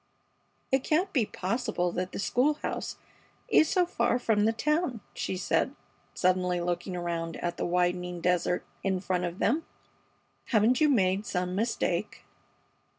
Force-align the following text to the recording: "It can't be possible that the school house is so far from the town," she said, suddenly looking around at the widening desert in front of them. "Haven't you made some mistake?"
"It 0.71 0.83
can't 0.83 1.13
be 1.13 1.27
possible 1.27 1.91
that 1.91 2.11
the 2.11 2.17
school 2.17 2.55
house 2.63 2.97
is 3.49 3.69
so 3.69 3.85
far 3.85 4.17
from 4.17 4.45
the 4.45 4.51
town," 4.51 5.01
she 5.13 5.37
said, 5.37 5.75
suddenly 6.15 6.59
looking 6.59 6.95
around 6.95 7.37
at 7.37 7.57
the 7.57 7.67
widening 7.67 8.19
desert 8.19 8.65
in 8.83 8.99
front 8.99 9.25
of 9.25 9.37
them. 9.37 9.63
"Haven't 10.45 10.81
you 10.81 10.89
made 10.89 11.27
some 11.27 11.53
mistake?" 11.53 12.23